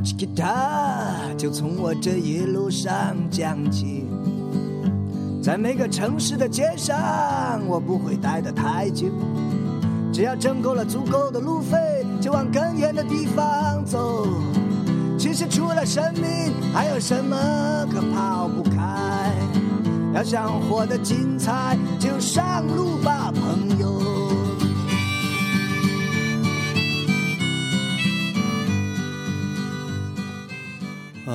[0.00, 4.06] 起吉他，就从我这一路上讲起。
[5.42, 9.06] 在每个城市的街上，我不会待得太久。
[10.12, 14.26] 只要挣够了足够的路费，就往更远的地方走。
[15.18, 17.36] 其实除了生命，还有什么
[17.90, 19.32] 可抛不开？
[20.12, 24.09] 要想活得精彩，就上路吧，朋友。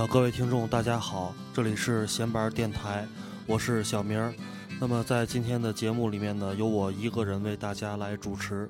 [0.07, 3.05] 各位听众，大家好，这里是闲板电台，
[3.47, 4.33] 我是小明儿。
[4.79, 8.69] 那么在今天的节目里面呢，由我一个人为大家来主持，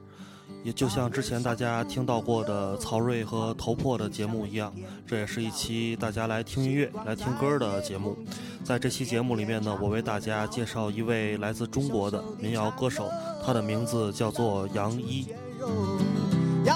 [0.64, 4.74] 也就像之前大家听到过的曹睿和头破的节目一样，
[5.06, 8.18] 这也是一期大家来听音乐、来听歌的节目。
[8.64, 13.10] 在这期节目里面呢，我为大家介绍一位来自中国的民谣歌手，
[13.46, 15.28] 他的名字叫做杨一。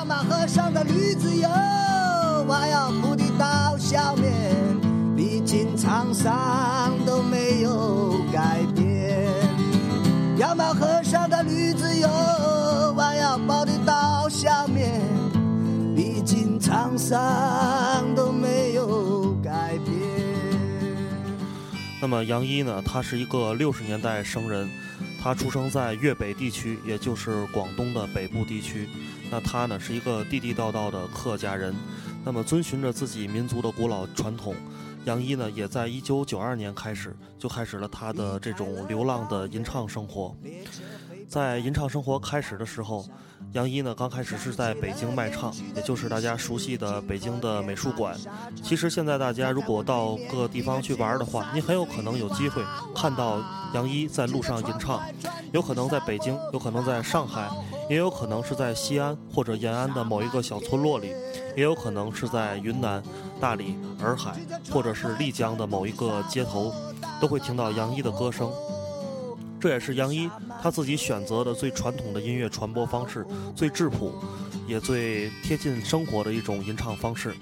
[0.06, 4.54] 马河上的驴子油，我要铺的刀削面，
[5.16, 9.30] 历经沧桑都没有改变。
[10.38, 15.02] 要马河上的驴子油，我要包的刀削面，
[15.96, 19.96] 历经沧桑都没有改变。
[22.02, 24.70] 那么杨一呢，他是一个六十年代生人，
[25.22, 28.90] 他出生在粤北地区，也就是广东的北部地区。
[29.32, 31.76] 那他呢是一个地地道道的客家人，
[32.30, 34.56] 那么遵循着自己民族的古老传统，
[35.06, 40.36] 杨一呢也在一九九二年开始就开始了他的这种流浪的吟唱生活。
[41.28, 43.04] 在吟唱生活开始的时候，
[43.54, 48.16] 杨一呢刚开始是在北京卖唱，也就是大家熟悉的北京的美术馆。
[48.62, 52.64] 其实现在大家如果到各个地方去玩的话，你很有可能有机会
[52.96, 53.42] 看到
[53.74, 55.02] 杨一在路上吟唱，
[55.52, 57.50] 有可能在北京，有可能在上海，
[57.90, 61.08] 也有可能是在西安或者延安的某一个小村落里，
[61.58, 63.02] 也有可能是在云南、
[63.42, 64.36] 大理、洱海
[64.72, 66.72] 或者是丽江的某一个街头，
[67.20, 68.52] 都会听到杨一的歌声。
[69.60, 70.30] 这也是杨一
[70.62, 74.14] 他自己选择的最传统的音乐传播方式，最质朴，
[74.68, 77.36] 也最贴近生活的一种吟唱方式。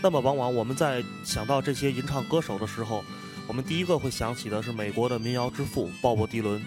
[0.00, 3.02] 那么，往往我们在想到这些吟唱歌手的时候，
[3.48, 6.62] 我们第一个会想起的是美国的民谣之父鲍勃迪伦。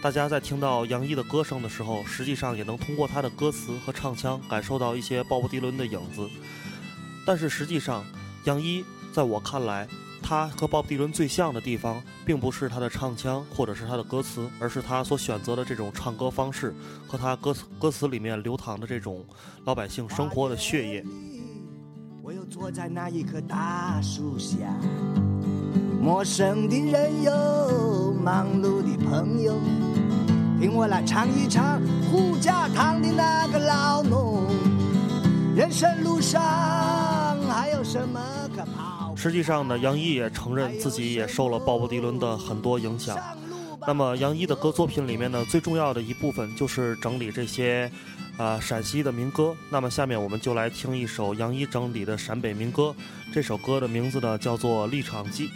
[0.00, 6.28] 大家在听到杨一的歌声的时候，实际上也能通过他的歌词和唱腔感受到一些鲍勃迪伦的影子。
[7.26, 8.04] 但是实际上，
[8.44, 9.88] 杨一在我看来，
[10.22, 16.72] 他和鲍勃迪伦最像的地方，并不是他的唱腔或者是他的歌词，而是他所选择的这种唱歌方式
[17.08, 19.26] 和他歌词歌词里面流淌的这种
[19.64, 21.04] 老百姓生活的血液。
[22.22, 24.56] 我又坐在那一棵大树下，
[26.00, 29.54] 陌生的人有忙碌的朋友，
[30.60, 34.44] 听我来唱一唱胡家塘的那个老农。
[35.56, 36.40] 人生路上
[37.48, 38.20] 还有什么
[38.54, 39.14] 可跑？
[39.16, 43.18] 实际上呢，杨一也承认自己也受了鲍勃迪伦的很多影响。
[43.86, 47.90] 那么杨一的歌作品里面呢，最重要的一部分就是整理这些，
[48.36, 49.54] 啊陕西的民歌。
[49.68, 52.94] 那么下面我们就来听一首杨一整理的陕北民歌，
[53.34, 55.48] 这首歌的名字呢叫做《立场记》，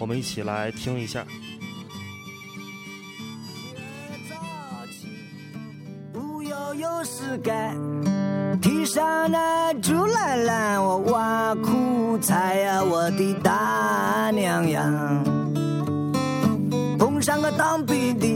[0.00, 1.24] 我们一起来听一下。
[6.10, 7.76] 不要有事干，
[8.62, 15.22] 提上那竹篮篮，我挖苦菜呀，我的大娘呀。
[16.98, 18.26] 碰上个当兵的，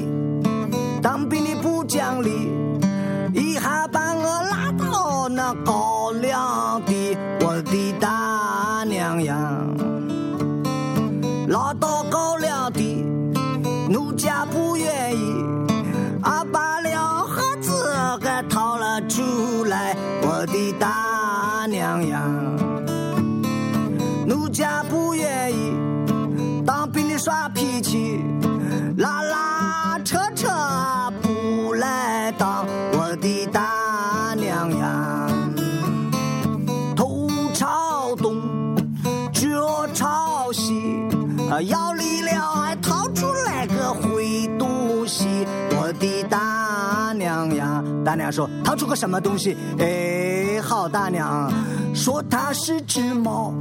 [48.14, 49.56] 大娘说掏出个什么东西？
[49.80, 51.52] 哎，好大娘，
[51.92, 53.52] 说它是只猫，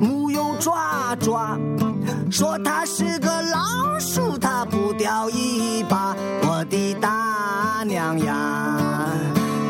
[0.00, 1.58] 木有爪爪，
[2.30, 6.16] 说它是个老鼠，它不掉尾巴。
[6.44, 8.78] 我的大娘呀，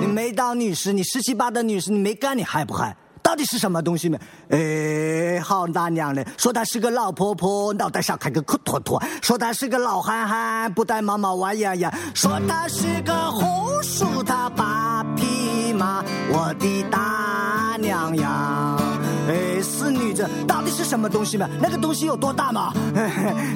[0.00, 2.97] 你没当女士，你十七八的女士，你没干，你害不害？
[3.26, 4.17] 到底是什么东西呢？
[4.50, 6.25] 哎，好大娘嘞！
[6.38, 16.05] 说她是个老婆婆，脑袋上开个裤坨坨；说她是个老憨憨，不带毛毛玩呀呀；说她是个红薯，她八匹马。
[16.31, 18.96] 我的大娘呀！
[19.28, 21.49] 哎，死女子，到底是什么东西嘛？
[21.61, 22.73] 那个东西有多大嘛？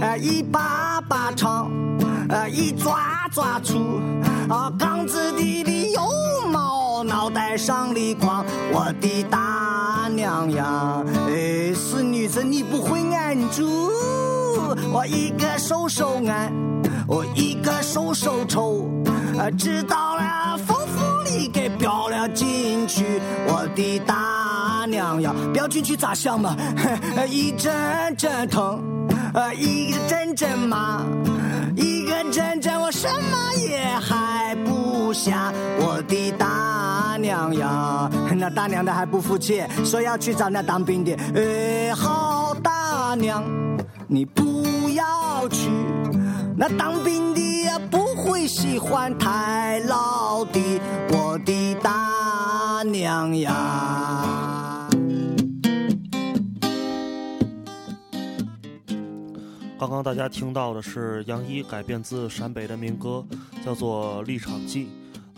[0.01, 1.71] 呃， 一把把长，
[2.29, 4.01] 呃，一抓抓粗，
[4.49, 6.03] 啊，缸子底里有
[6.51, 8.45] 毛，脑袋上里光。
[8.73, 11.05] 我的大娘呀！
[11.29, 13.65] 哎，死女子，你不会按住，
[14.93, 16.53] 我一个手手按，
[17.07, 18.91] 我一个手手抽，
[19.39, 21.00] 啊，知道了，风风
[21.31, 24.85] 你给飙了进去，我的大。
[24.89, 26.57] 娘呀，飙进去咋想嘛？
[27.29, 27.71] 一阵
[28.17, 28.83] 阵疼，
[29.35, 31.03] 呃，一阵阵麻，
[31.77, 35.53] 一个阵阵我什么也还不下。
[35.79, 41.15] 我的大娘呀，那大娘的还不服气，说要去找那当兵的。
[41.37, 43.45] 哎，好大娘，
[44.09, 45.69] 你不要去，
[46.57, 50.61] 那当兵的呀不会喜欢太老的。
[51.11, 54.89] 我的大娘呀。
[59.79, 63.25] 刚刚大家听到的是杨一改编自陕北的民歌，
[63.65, 64.85] 叫做《立场记》。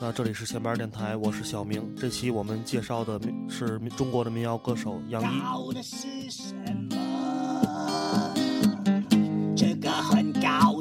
[0.01, 1.81] 那这里是前边电台，我是小明。
[1.97, 5.27] 这期我们介绍的是中国的民谣歌手杨一。
[9.57, 10.72] 这个很高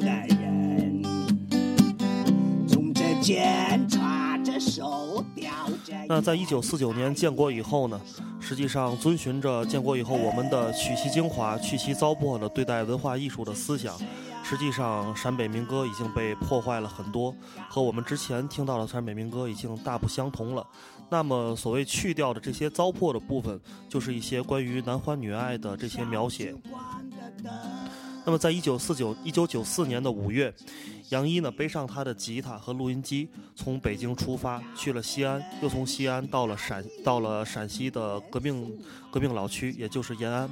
[3.22, 5.48] 从这肩插着手吊
[5.84, 5.94] 着。
[6.08, 8.00] 那在一九四九年建国以后呢？
[8.40, 13.96] 实际上，遵循着建国以后我们的取其精华、去其糟粕的对待文化艺术的思想，
[14.42, 17.32] 实际上陕北民歌已经被破坏了很多，
[17.68, 20.66] 和我们之前听到的陕北民歌已经大不相同了。
[21.08, 26.52] 那么，所谓去掉的这些糟粕的部分，就是一些关于男欢女爱的这些描写。
[28.24, 30.52] 那么，在一九四九、一九九四年的五月。
[31.12, 38.66] 杨一呢，背上他的吉他和录音机，从北京出发去了西安，又从西安到了陕，到了陕西的革命
[39.10, 40.48] 革命老区，也就是延安。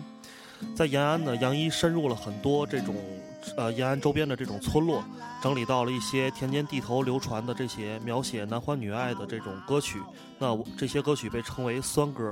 [0.77, 2.95] 在延安呢，杨一深入了很多这种
[3.57, 5.03] 呃延安周边的这种村落，
[5.43, 9.99] 整理到了一些田间地头流传的这些描写男欢女爱的这种歌曲。
[10.39, 12.31] 那这些歌曲被称为酸歌。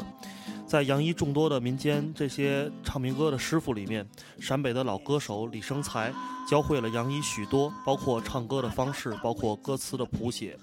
[0.66, 4.06] 在杨一众多的民间这些唱民歌的师傅里面，
[4.38, 6.12] 陕北的老歌手李生才
[6.46, 10.58] 教会了杨一许多，包括唱歌的方式，包括歌词的谱写。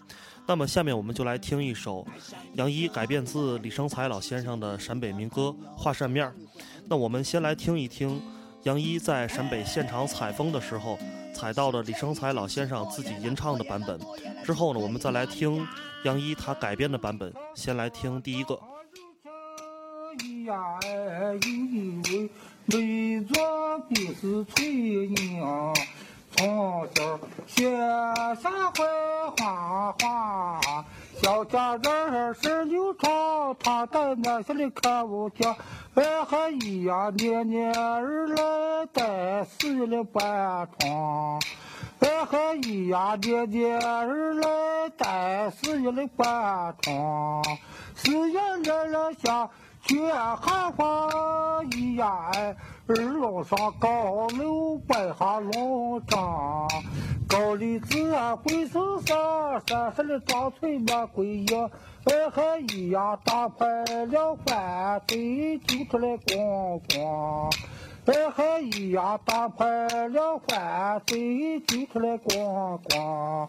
[0.48, 2.06] 那么下面我们就来听一首
[2.53, 5.41] 杨一改编自李生才老先生的陕北民歌
[5.75, 6.36] 《画扇面儿》。
[6.88, 8.21] 那我们先来听一听
[8.65, 10.97] 杨一在陕北现场采风的时候
[11.31, 14.00] 采到了李生才老先生自己吟唱的版本。
[14.44, 15.63] 之后呢，我们再来听
[16.03, 17.31] 杨一他改编的版本。
[17.53, 18.59] 先来听第一个。
[20.47, 20.79] 呀，
[21.45, 22.29] 因为
[22.65, 25.71] 没做的是翠娘，
[26.35, 27.71] 从小学
[28.41, 28.85] 下会
[29.37, 30.59] 画画，
[31.21, 35.55] 小家人儿是有床，他在那些里看不见。
[35.93, 41.39] 哎还一呀，年年儿来带四月半床，
[42.00, 47.41] 哎还一呀，年年儿来带四月半床，
[47.95, 49.50] 四月来了下。
[49.88, 50.12] 雪
[50.42, 51.08] 寒花
[51.72, 52.56] 一呀哎，
[52.88, 56.68] 二楼上高楼摆下龙章，
[57.30, 61.70] 高丽子啊桂树上，山上的张翠玫瑰叶，
[62.06, 63.65] 哎还一呀打牌
[64.08, 67.50] 了饭对就出来逛逛，
[68.06, 69.65] 哎还一呀打牌
[70.08, 73.48] 了饭对就出来逛逛，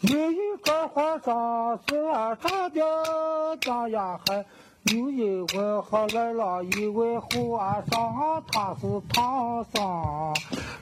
[0.00, 2.02] 有一个和尚是
[2.40, 4.46] 长的家呀还。
[4.92, 10.34] 有一位好来了一位和尚，他是唐僧。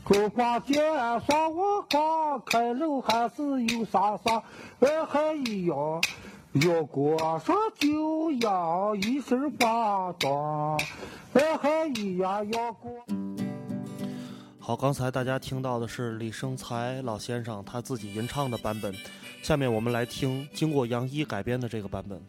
[0.04, 0.74] 猪八戒
[1.24, 4.42] 说我刚开路还是有啥啥？
[4.80, 6.02] 哎还一样，
[6.54, 10.76] 要过上就要一身八装。
[11.34, 12.90] 哎还一样要过。
[14.58, 18.92] 好，刚才大家听到的是李生才老先生他自己吟唱的版本，
[19.42, 22.20] 下面我们来听经过杨一改编的这个版本。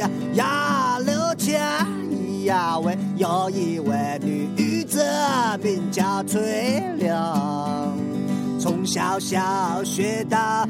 [0.00, 1.60] 西呀六千
[2.44, 5.04] 呀喂，有一位女子
[5.62, 7.12] 名叫翠玲，
[8.58, 10.66] 从小小学到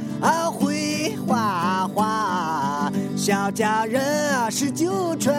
[0.50, 5.32] 会画画，小家人是九春，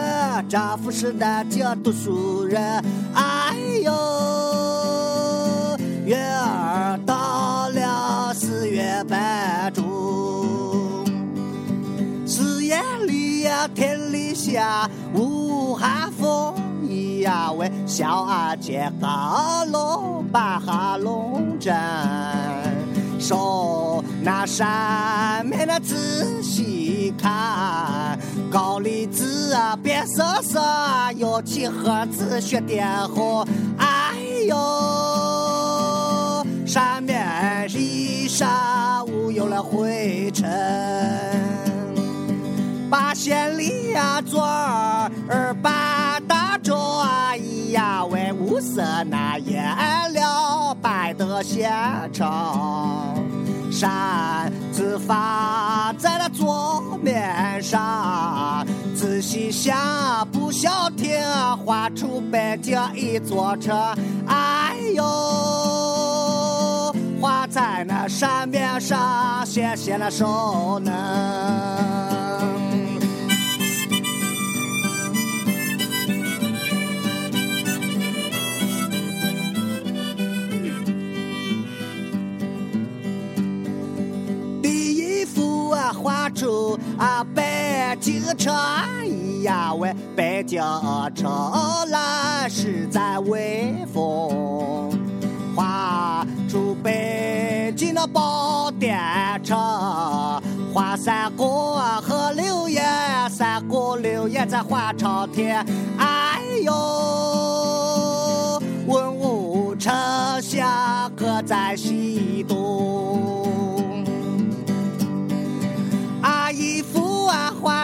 [0.48, 2.82] 丈夫是南京读书人，
[3.12, 3.92] 哎呦，
[6.06, 9.82] 月儿到了四月半中。
[12.24, 21.74] 四月里呀，天里下无寒风咿呀喂，小俺见高楼摆下龙阵，
[23.18, 28.18] 说那山面那仔细看，
[28.50, 30.60] 高丽子啊变色色，
[31.16, 33.46] 有起盒子雪点红，
[33.78, 34.14] 哎
[34.48, 34.56] 呦，
[36.66, 41.61] 山面一上无有了灰尘。
[42.92, 49.64] 八仙里呀，坐儿八大洲啊，咿呀喂，五色那颜
[50.12, 51.72] 料摆得现
[52.12, 52.30] 成，
[53.70, 58.62] 扇子放在了桌面上，
[58.94, 61.18] 仔细想不消停，
[61.64, 63.74] 画出北京一座城，
[64.26, 65.02] 哎呦，
[67.18, 72.01] 画在那山面上，显现了手能。
[86.42, 88.52] 啊画出啊北京城
[89.42, 90.60] 呀喂，北京
[91.14, 91.30] 城
[91.88, 94.90] 来实在威风，
[95.54, 98.98] 画出北京的宝殿
[99.44, 99.56] 城，
[100.72, 102.82] 画三国和刘爷，
[103.30, 105.64] 三国刘爷在画朝天，
[105.98, 106.72] 哎呦，
[108.86, 109.92] 文武丞
[110.42, 113.11] 相各在西东。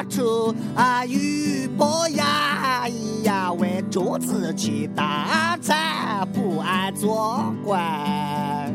[0.09, 8.73] 出啊玉伯呀咿呀喂，朱自清大才不爱做官，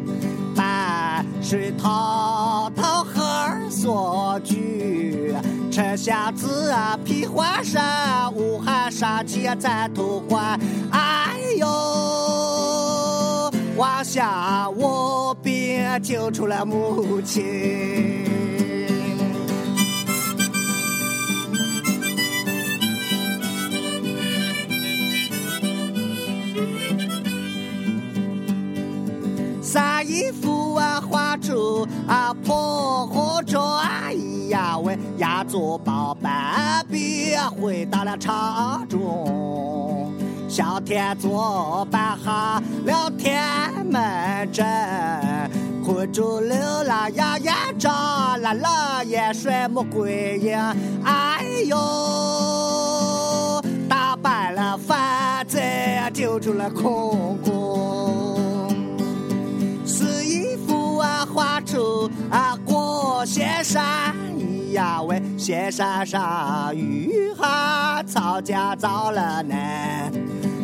[0.55, 3.21] 半水滔滔河
[3.69, 5.33] 所居，
[5.71, 10.59] 丞相子啊披花衫，武汉杀气在头环，
[10.91, 11.67] 哎呦。
[13.75, 18.42] 望下我便救出了母亲。
[29.73, 33.83] 三姨夫啊，画出啊破火砖
[34.49, 40.13] 呀喂，压住宝半壁回到了朝中。
[40.47, 43.43] 小天作摆下了天
[43.89, 44.63] 门阵，
[45.83, 47.89] 困住了啦呀眼罩，
[48.41, 50.55] 蓝了眼水没归影，
[51.03, 51.75] 哎呦，
[53.89, 57.72] 打败了反贼，救出了空空。
[61.63, 64.15] 出啊过仙山
[64.71, 70.11] 呀喂，仙山上雨哈草家遭了难，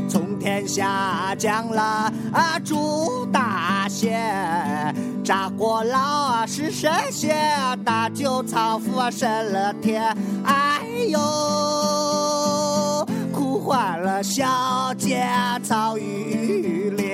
[0.09, 7.37] 从天下降了啊朱大仙，扎过老啊是神仙，
[7.83, 10.03] 大酒仓府啊升了天，
[10.43, 11.19] 哎呦，
[13.31, 15.23] 哭坏了小姐
[15.63, 17.08] 曹玉莲。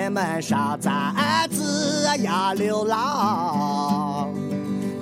[0.00, 4.30] 喂，雁门上簪子呀流浪，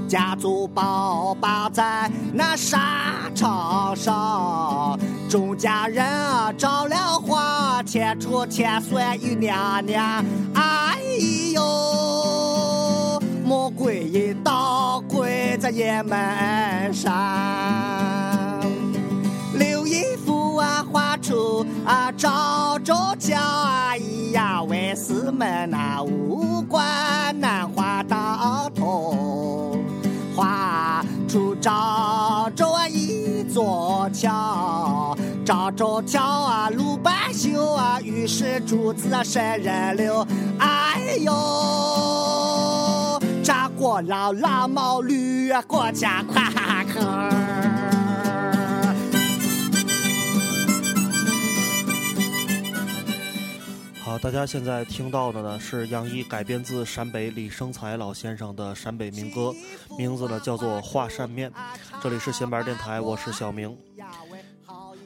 [0.08, 4.98] 家族宝绑在那沙场上，
[5.30, 10.24] 众家人啊着了花，牵出千岁与娘娘，
[10.54, 10.98] 哎
[11.54, 11.62] 呦，
[13.44, 18.17] 魔鬼一刀跪在雁门上。
[21.28, 29.76] 出啊赵州桥啊，咿呀喂，四门那五关难画到头，
[30.34, 40.26] 画出赵州啊一座桥，赵州桥啊鲁班修啊，于是柱子啊神人流，
[40.58, 47.28] 哎呦，扎过绕老毛驴过家夸克。
[54.08, 59.54] 好，大家现在听到的呢是杨一改编自陕北李生才老先生的陕北民歌，
[59.98, 61.50] 名字呢叫做《画扇面》。
[62.02, 63.76] 这里是闲板电台，我是小明。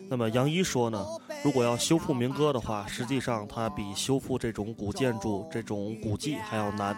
[0.09, 1.04] 那么杨一说呢，
[1.42, 6.97] 如果要修复民歌的话，实际上它比修复这种古建筑、这种古迹还要难，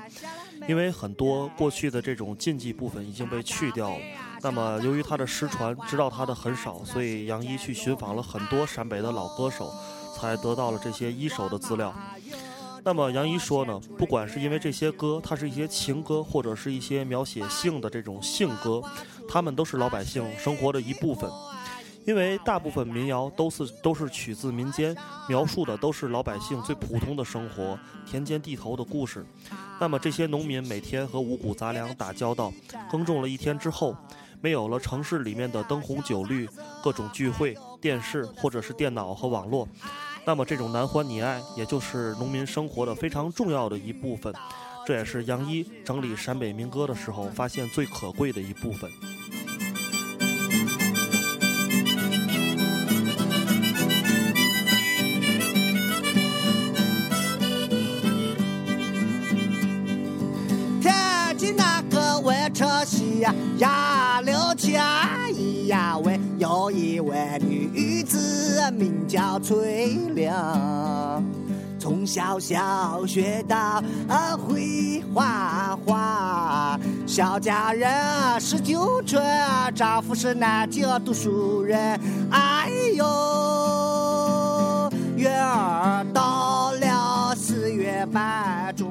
[0.68, 4.04] 因为很多过去的这种禁忌部分已经被去掉了。
[4.42, 9.72] 那么由于它的失传，知道它的很少，所以杨一去寻访了很多陕北的老歌手，
[10.14, 11.94] 才得到了这些一手的资料。
[12.86, 18.82] 那么杨一说呢，不管是因为这些歌，它是一些情歌，或者是一些描写性的这种性歌，
[19.28, 21.30] 他们都是老百姓生活的一部分。
[22.04, 24.94] 因为大部分民谣都是都是取自民间，
[25.26, 29.24] 描述的都是老百姓最普通的生活，田间地头的故事。
[29.80, 32.52] 那么这些农民每天和五谷杂粮打交道，
[32.90, 33.96] 耕种了一天之后，
[34.44, 36.46] 没有了城市里面的灯红酒绿、
[36.82, 39.66] 各种聚会、电视或者是电脑和网络，
[40.26, 44.30] 那么这种男欢女爱，也就是农民生活的非常重要的一部分。
[44.84, 48.90] 这也是杨一整理陕北民歌的时候发现最可贵的一部分。
[68.74, 70.30] 名叫翠玲，
[71.78, 73.82] 从小小学到
[74.36, 79.22] 会画画，小家人十九春，
[79.74, 81.78] 丈夫是南京读书人，
[82.30, 83.04] 哎呦，
[85.16, 88.90] 月儿到了四月半中。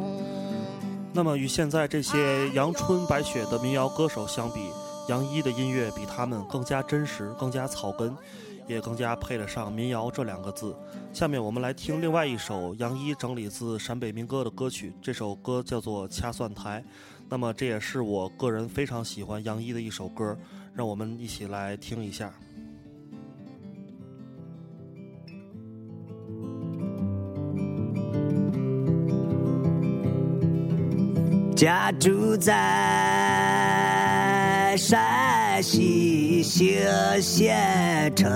[1.12, 4.70] 那么与现在这些阳春白雪的民谣歌手相比，
[5.10, 8.16] 杨一的音乐比他们更加真实、更加草根，
[8.68, 10.76] 也更加配得上“民谣”这两个字。
[11.12, 16.82] 下面我们来听另外一首杨一整理自陕北民歌的歌曲，这首歌叫做《掐蒜台》。
[17.30, 20.38] 那么这也是我个人非常喜欢杨一的一首歌，
[20.74, 22.32] 让我们一起来听一下。
[31.56, 32.54] 家住在
[34.78, 36.78] 山西兴
[37.22, 38.30] 县城，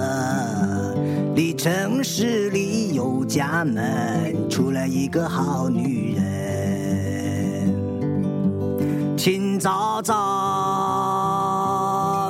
[1.35, 6.25] 离城市里有家门，出了一个好女人。
[9.17, 10.15] 清早早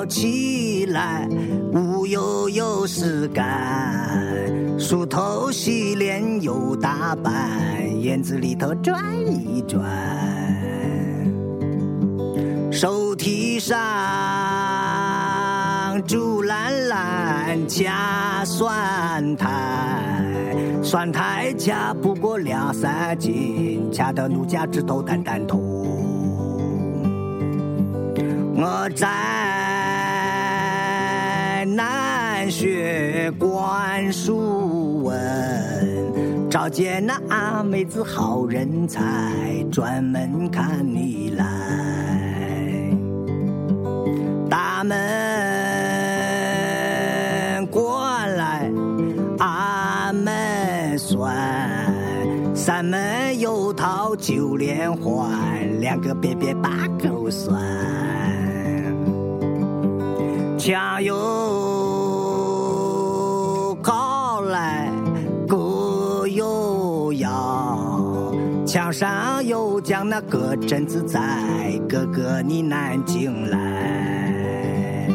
[0.07, 1.27] 起来，
[1.73, 4.19] 无忧有事干，
[4.79, 7.51] 梳头洗脸又打扮，
[8.01, 9.85] 院子里头转一转。
[12.71, 13.77] 手提上
[16.07, 19.45] 竹篮篮掐蒜苔，
[20.81, 25.59] 蒜苔掐不过两三斤，掐得奴家指头蛋蛋痛。
[28.55, 29.05] 我在
[31.75, 39.03] 南学观书文，找见那阿妹子好人才，
[39.69, 41.43] 专门看你来。
[44.49, 44.97] 大门
[52.67, 57.55] 咱们有套九连环，两个边边把钩拴。
[60.57, 61.15] 墙又
[63.81, 64.91] 高来，
[65.47, 71.21] 鼓又摇，墙上有讲那个镇子在，
[71.87, 75.07] 哥哥你南京来。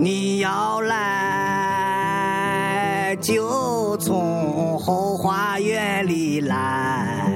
[0.00, 1.21] 你要来
[3.22, 7.32] 就从后花园里来，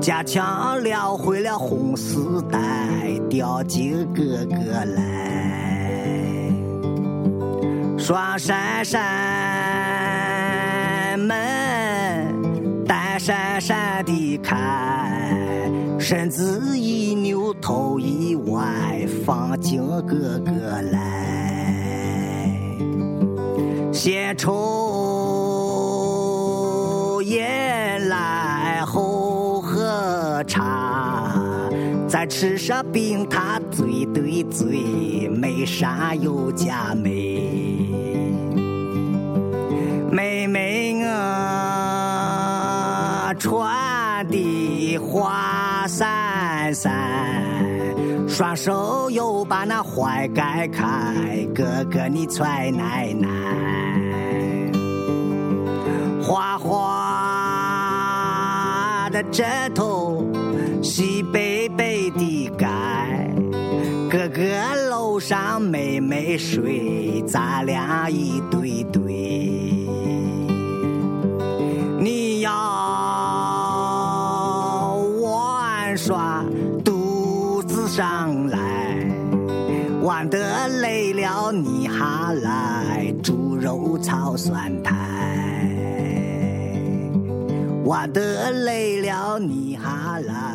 [0.00, 2.58] 加强了回了红丝带，
[3.28, 4.56] 吊进哥哥
[4.96, 6.50] 来。
[7.98, 8.98] 双闪闪
[11.18, 14.56] 门，单闪闪地开，
[16.00, 21.18] 身子一扭，头一歪，放进哥哥来。
[23.92, 24.87] 先抽
[32.40, 37.42] 吃上冰塔醉对嘴，没啥有佳美。
[40.12, 41.08] 妹妹我
[43.40, 46.94] 穿的花衫衫，
[48.28, 53.28] 双手又把那怀盖开，哥哥你踹奶奶，
[56.22, 56.70] 花花
[59.10, 60.24] 的枕头，
[60.80, 63.30] 西北贝的盖，
[64.10, 64.42] 哥哥
[64.88, 69.02] 楼上妹妹睡，咱俩一对对。
[72.00, 72.50] 你要
[75.20, 76.44] 玩耍，
[76.84, 78.58] 肚子上来，
[80.02, 84.94] 玩得累了你还来，猪肉炒酸菜。
[87.84, 90.47] 玩得累了你还来，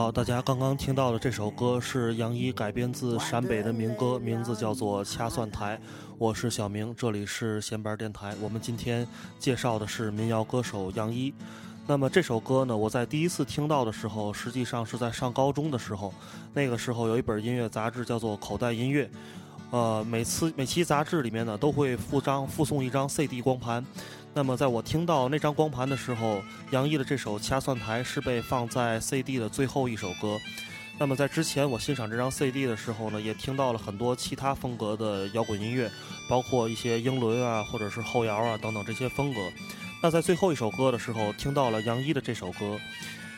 [0.00, 5.76] 好，大家刚刚听到的这首歌是杨一改编自陕北的民歌，名字叫做《掐蒜台》。
[6.16, 8.34] 我是小明，这里是闲班电台。
[8.40, 9.06] 我们今天
[9.38, 11.34] 介绍的是民谣歌手杨一。
[11.86, 16.14] 那么这首歌呢，我在第一次听到的时候，实际上是在上高中的时候。
[16.54, 19.04] 那个时候有一本音乐杂志叫做《口袋音乐》，
[19.70, 23.84] 呃，每次每期杂志里面呢都会附张附送一张 CD 光盘。
[24.32, 26.40] 那么在我听到那张光盘的时候，
[26.70, 30.38] 杨一的这首《掐蒜台》是被放在 CD 的最后一首歌。
[30.98, 35.90] 那么在之前我欣赏这张 CD 的时候呢，也听到了很多其他风格的摇滚音乐，
[36.28, 39.40] 包括一些英伦啊，或者是后摇啊等等这些风格。
[40.00, 42.78] 那在最后一首歌的时候，听到了杨一的这首歌，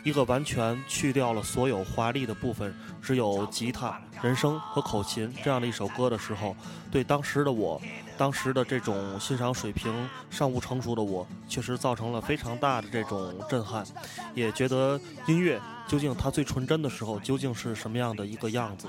[0.05, 6.55] 一个完全去掉了所有华丽的部分，只有吉他、人声和口琴这样的一首歌的时候，
[6.91, 7.81] 对当时的我，
[8.23, 9.93] 当时的这种欣赏水平
[10.31, 13.85] 尚不成熟的我，确实造成了非常大的这种震撼，
[14.33, 18.87] 也觉得音乐究竟它最纯真的时候究竟是什么样的一个样子。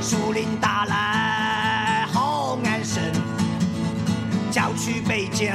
[0.00, 3.02] 树林大来好安生，
[4.50, 5.54] 郊区北疆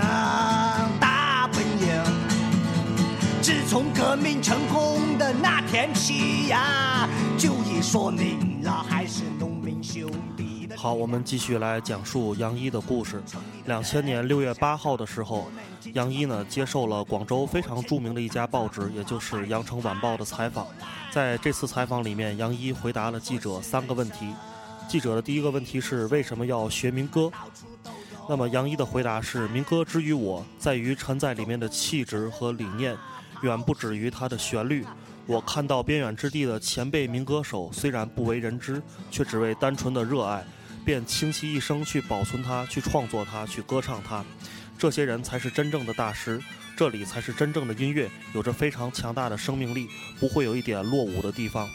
[0.99, 2.03] 大本营。
[3.41, 10.36] 自从革命成功的那天起呀，就已说明了还是农民兄弟。
[10.77, 13.19] 好，我们继续来讲述杨一的故事。
[13.65, 15.49] 两千年六月八号的时候，
[15.93, 20.67] 杨一呢接受了广州非常著名的一家报纸，也就是《羊城晚报》的采访。
[21.09, 24.31] 在这次采访里面，杨一回答了记者三个问题。
[24.87, 27.31] 记者的第一个问题是为什么要学民歌？
[28.29, 32.95] 那么杨一的回答是：民歌之于我，在于沉在里面的气质和理念，
[33.41, 34.85] 远不止于它的旋律。
[35.25, 40.45] 我看到边远之地的前辈民歌手，虽然不为人知，却只为单纯的热爱，
[40.87, 44.23] 便倾其一生去保存它、去创作它、去歌唱它。
[44.77, 46.41] 这些人才是真正的大师，
[46.77, 51.67] 这里才是真正的音乐，有着非常强大的生命力，不会有一点落伍的地方。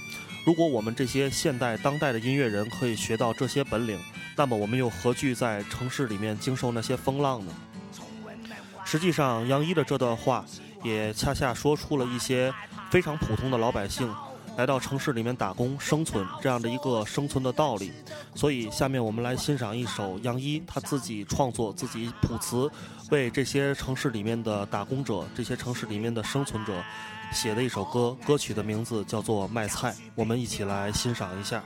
[0.46, 3.98] 如果我们这些现代当代的音乐人可以学到这些本领，
[4.34, 7.52] 那么我们又何惧在城市里面经受那些风浪呢？
[8.82, 10.42] 实际上，杨一的这段话
[10.82, 12.50] 也恰恰说出了一些
[12.90, 14.10] 非常普通的老百姓
[14.56, 17.92] 来到城市里面打工生存这样的一个生存的道理。
[18.34, 22.70] 所以，下面我们来欣赏一首杨一他自己创作、自己谱词，
[23.10, 26.72] 为这些城市里面的打工者、这些城市里面的生存者。
[27.32, 31.64] 写的一首歌，歌曲的名字叫做《卖菜》，我们一起来欣赏一下。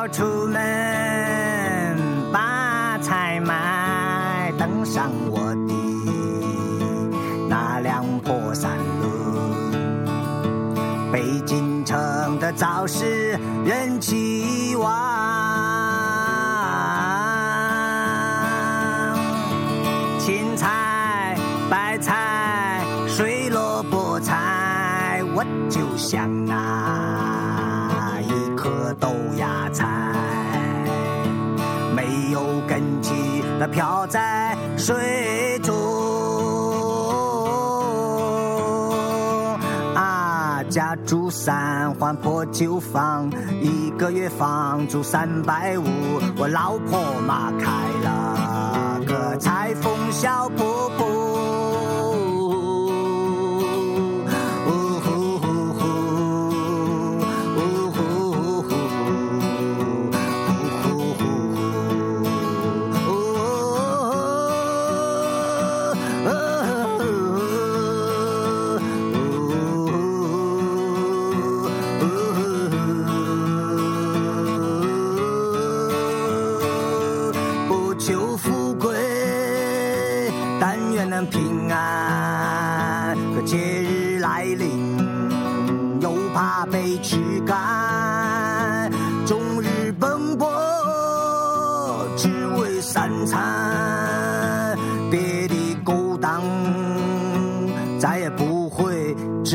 [0.00, 0.62] 要出门
[2.32, 5.74] 把菜买，登上我的
[7.50, 9.12] 那辆破三轮。
[11.12, 14.29] 北京城的早市人气
[33.70, 35.74] 漂在水中。
[39.94, 43.30] 啊，家住三环破旧房，
[43.60, 45.84] 一个月房租三百五，
[46.36, 47.66] 我老婆妈开
[48.02, 50.64] 了个裁缝小铺
[50.96, 51.19] 铺。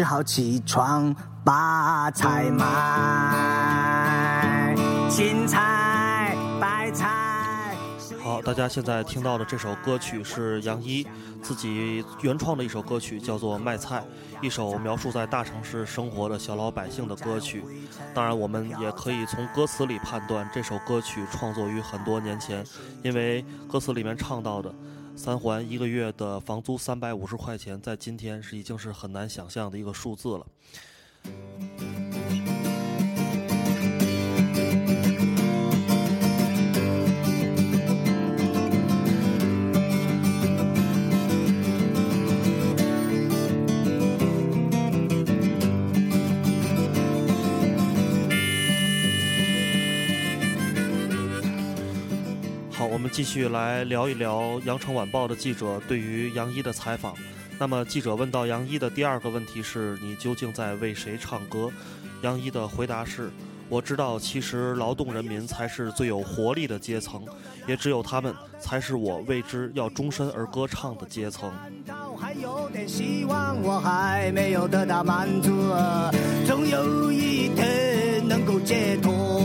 [0.06, 1.14] 好起床
[1.44, 2.64] 把菜买，
[5.10, 7.76] 青菜、白菜。
[8.24, 11.06] 好，大家现在听到的这首歌曲是杨一
[11.42, 14.04] 自己原创的一首歌曲，叫做《卖菜》，
[14.46, 17.64] 一首描述在大城市生活的小老百姓的歌曲。
[18.14, 22.64] 当然，我们也可以从歌词里判断，这首歌曲创作于很多年前，
[23.04, 24.74] 因为歌词里面唱到的
[25.16, 30.46] 三环一个月的房租三百五十块钱，在今天是已经是很难想象的一个数字了。
[53.06, 57.14] 我们继续来聊一聊《羊城晚报》的记者对于杨一的采访。
[57.60, 61.70] 那么，记者问到杨一的第二个问题是：你究竟在为谁唱歌？
[62.24, 63.30] 杨一的回答是：
[63.70, 67.24] 我知道，其实劳动人民才是最有活力的阶层，
[67.68, 71.54] 也只有他们才是我为之要终身而歌唱的阶层。
[72.18, 75.52] 还有点希望，我还没有得到满足，
[76.48, 79.45] 总有一天能够解脱。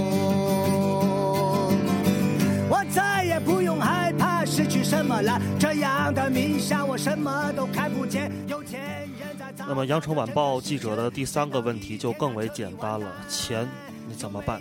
[4.90, 8.28] 什么了，这样的冥想我什么都看不见。
[8.48, 13.68] 有钱人在那么，《羊城晚报》记者的第三个问题就更为简单了：钱
[14.08, 14.60] 你怎么办？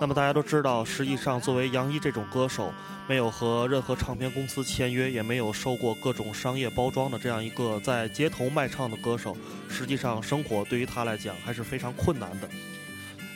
[0.00, 2.72] 那么大家都知道，实际上作为杨一这种歌手，
[3.08, 9.36] 没有和任何唱片公司签约，也没有受过各种商业包装的这样一个在街头卖唱的歌手，
[9.68, 12.48] 实际上生活对于他来讲还是非常困难的。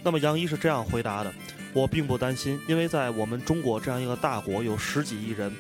[0.05, 1.35] 那么杨一是这样回答的
[1.74, 5.53] ：“我并不担心，因为在我们中国这样一个大国，有十几亿人，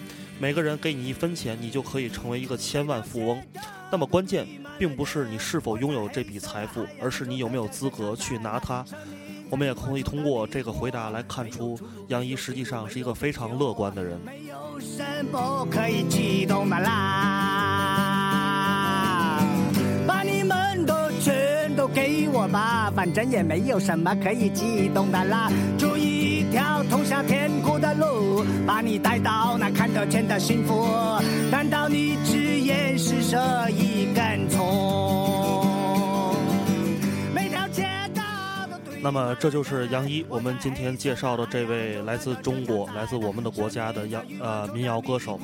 [0.44, 3.42] 每个人给你一分钱，你就可以成为一个千万富翁。
[3.90, 4.46] 那么关键
[4.78, 8.84] 并不是你是否拥有这笔财富，而是你有没有资格去拿它。”
[9.48, 14.20] 我们也可以通过这个回答来看出，杨怡实际上是一个非常乐观的人。
[14.22, 15.02] 没有什
[15.32, 18.13] 么可以激动的啦，
[21.94, 25.48] 给我吧，反正也没有什么可以激动的啦。
[25.78, 30.86] 筑一条通向天国的路，把你带到那看得见的幸福。
[31.50, 33.38] 难道你只眼施舍
[33.70, 35.64] 一根葱？
[37.32, 38.22] 每条街道
[39.00, 45.38] 那么这就是杨一，我们今天介绍的这位来自中国、来自我们的国家的杨呃民谣歌手。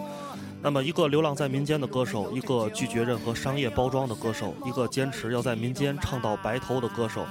[0.63, 7.27] 那么一个流浪在民间的歌手，一个拒绝任何商业包装的歌手，一个坚持要在民间唱到白头的歌手，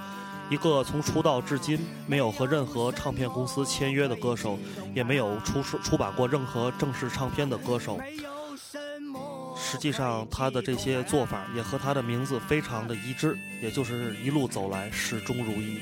[0.50, 4.58] 一个从出道至今没有和任何唱片公司签约的歌手，
[4.96, 8.00] 也没有出出版过任何正式唱片的歌手。
[9.56, 15.78] 实际上，他的这些做法也和他的名字非常的一致，也就是一路走来始终如一。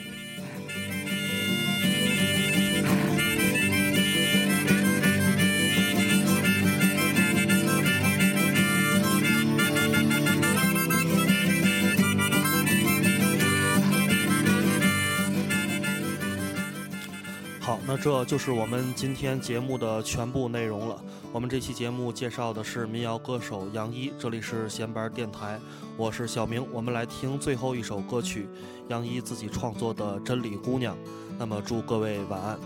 [17.67, 21.03] 好，那这就是我们今天节目的全部内容了。
[21.33, 25.59] 我们这期节目介绍的是民谣歌手杨一，这里是闲班电台，
[25.97, 26.65] 我是小明。
[26.71, 28.47] 我们来听最后一首歌曲，
[28.87, 30.95] 杨一自己创作的《真理姑娘》。
[31.37, 32.57] 那么祝各位晚安。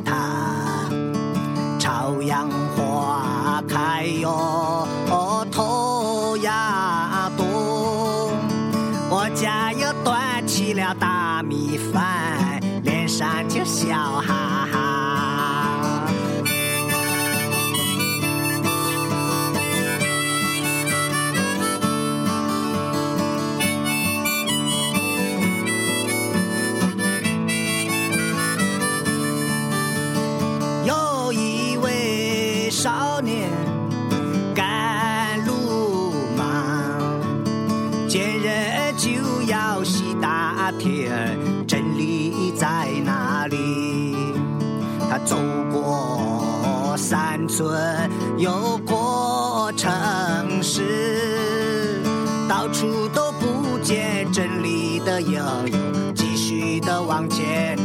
[0.00, 0.86] 他。
[1.78, 4.86] 朝阳花开哟，
[5.50, 8.30] 头呀多，
[9.10, 14.51] 我家又端起了大米饭，脸上就笑哈
[45.32, 45.38] 走
[45.72, 47.66] 过山村，
[48.36, 49.90] 又过城
[50.62, 52.02] 市，
[52.46, 55.42] 到处都不见真理的影，
[56.14, 57.78] 继续的往前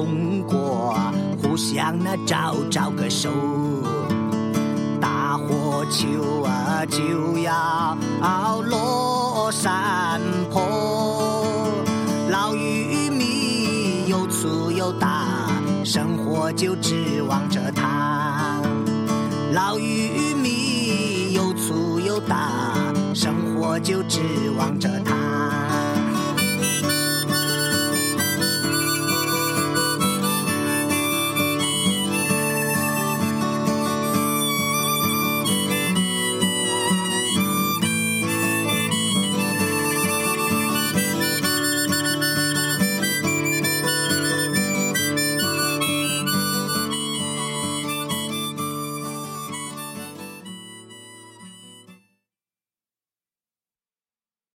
[0.00, 0.96] 匆匆过，
[1.42, 3.28] 互相那招招个手。
[4.98, 7.98] 大火球啊就要
[8.62, 11.66] 落山坡，
[12.30, 15.50] 老玉米又粗又大，
[15.84, 18.62] 生活就指望着它。
[19.52, 22.72] 老玉米又粗又大，
[23.14, 24.20] 生活就指
[24.56, 24.99] 望着。